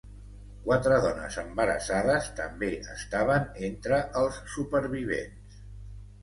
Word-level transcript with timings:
Quatre 0.61 0.95
dones 1.01 1.35
embarassades 1.41 2.29
també 2.39 2.69
estaven 2.95 3.45
entre 3.69 4.01
els 4.23 4.41
supervivents. 4.57 5.63